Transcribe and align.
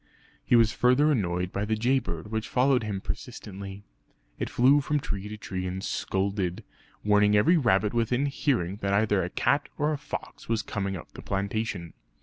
He 0.43 0.55
was 0.55 0.71
further 0.73 1.11
annoyed 1.11 1.51
by 1.51 1.63
the 1.63 1.75
jay 1.75 1.99
bird 1.99 2.31
which 2.31 2.47
followed 2.49 2.81
him 2.81 3.01
persistently. 3.01 3.83
It 4.39 4.49
flew 4.49 4.81
from 4.81 4.99
tree 4.99 5.27
to 5.29 5.37
tree 5.37 5.67
and 5.67 5.83
scolded, 5.83 6.63
warning 7.03 7.35
every 7.37 7.55
rabbit 7.57 7.93
within 7.93 8.25
hearing 8.25 8.77
that 8.77 8.93
either 8.93 9.23
a 9.23 9.29
cat 9.29 9.69
or 9.77 9.93
a 9.93 9.99
fox 9.99 10.49
was 10.49 10.63
coming 10.63 10.97
up 10.97 11.11
the 11.11 11.21
plantation. 11.21 11.93